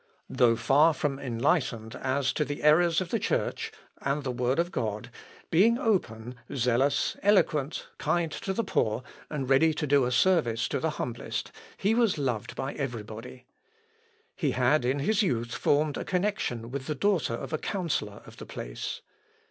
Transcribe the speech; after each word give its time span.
Though 0.31 0.55
far 0.55 0.95
from 0.95 1.19
enlightened 1.19 1.95
as 1.95 2.33
to 2.33 2.43
the 2.43 2.63
errors 2.63 3.01
of 3.01 3.09
the 3.09 3.19
Church 3.19 3.71
and 4.01 4.23
the 4.23 4.31
Word 4.31 4.57
of 4.57 4.71
God, 4.71 5.11
being 5.51 5.77
open, 5.77 6.33
zealous, 6.51 7.15
eloquent, 7.21 7.87
kind 7.99 8.31
to 8.31 8.51
the 8.51 8.63
poor, 8.63 9.03
and 9.29 9.47
ready 9.47 9.75
to 9.75 9.85
do 9.85 10.05
a 10.05 10.11
service 10.11 10.67
to 10.69 10.79
the 10.79 10.89
humblest, 10.97 11.51
he 11.77 11.93
was 11.93 12.17
loved 12.17 12.55
by 12.55 12.73
every 12.73 13.03
body. 13.03 13.45
He 14.35 14.53
had 14.53 14.85
in 14.85 14.97
his 15.01 15.21
youth 15.21 15.53
formed 15.53 15.97
a 15.97 16.03
connection 16.03 16.71
with 16.71 16.87
the 16.87 16.95
daughter 16.95 17.35
of 17.35 17.53
a 17.53 17.59
counsellor 17.59 18.23
of 18.25 18.37
the 18.37 18.47
place. 18.47 19.01